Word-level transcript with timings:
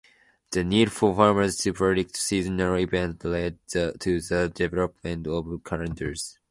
The 0.49 0.63
need 0.63 0.91
for 0.91 1.15
farmers 1.15 1.57
to 1.57 1.73
predict 1.73 2.17
seasonal 2.17 2.75
events 2.79 3.23
led 3.23 3.59
to 3.67 3.91
the 3.99 4.51
development 4.51 5.27
of 5.27 5.63
calendars. 5.63 6.39